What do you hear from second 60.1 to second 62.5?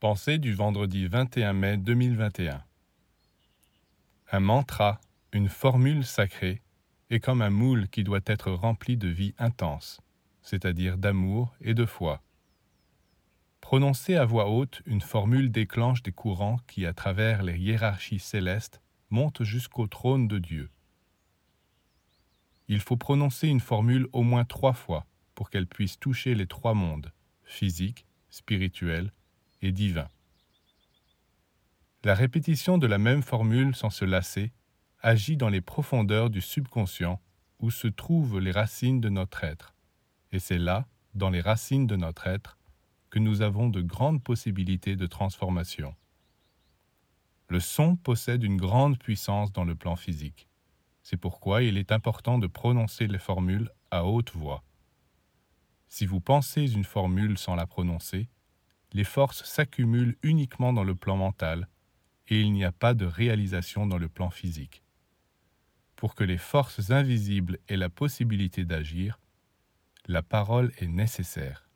uniquement dans le plan mental et